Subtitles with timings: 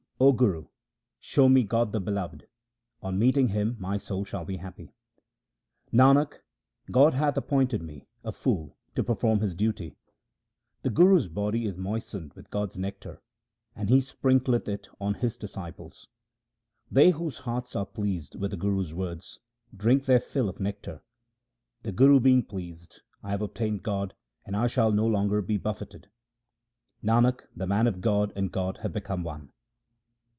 [0.23, 0.67] O Guru,
[1.19, 2.47] show me God the Beloved;
[3.01, 4.93] on meeting Him my soul shall be happy.
[5.91, 6.41] Nanak,
[6.91, 9.95] God hath appointed me, a fool, to perform His duty.
[10.83, 13.19] The Guru's body is moistened with God's nectar,
[13.75, 16.07] and he sprinkleth it on his disciples.
[16.91, 19.39] They whose hearts are pleased with the Guru's words
[19.75, 21.01] drink their fill of nectar.
[21.81, 24.13] The Guru being pleased, I have obtained God
[24.45, 26.09] and I shall no longer be buffeted.
[27.01, 29.51] 1 Nanak, the man of God and God have become one.